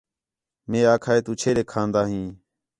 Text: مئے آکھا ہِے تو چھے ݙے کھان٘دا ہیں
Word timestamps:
مئے 0.69 0.79
آکھا 0.93 1.11
ہِے 1.15 1.21
تو 1.25 1.31
چھے 1.39 1.49
ݙے 1.55 1.63
کھان٘دا 1.71 2.01
ہیں 2.09 2.27